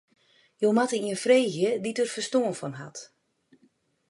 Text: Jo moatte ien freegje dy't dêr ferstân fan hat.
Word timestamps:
Jo 0.63 0.69
moatte 0.77 0.97
ien 1.03 1.19
freegje 1.23 1.69
dy't 1.83 1.97
dêr 1.99 2.11
ferstân 2.13 2.45
fan 2.59 2.73
hat. 2.81 2.97